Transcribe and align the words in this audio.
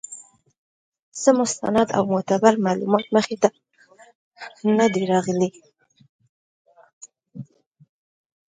څۀ 1.21 1.31
مستند 1.39 1.87
او 1.97 2.03
معتبر 2.13 2.53
معلومات 2.65 3.05
مخې 3.15 3.35
ته 3.41 3.49
نۀ 4.75 4.85
دي 4.93 5.03
راغلي 5.11 5.49